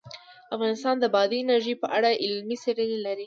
[0.55, 3.19] افغانستان د بادي انرژي په اړه علمي څېړنې لري.